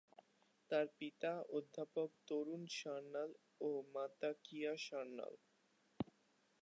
[0.69, 3.31] তার পিতা অধ্যাপক তরুন সান্যাল
[3.61, 5.33] ও মাতা কিয়া সান্যাল।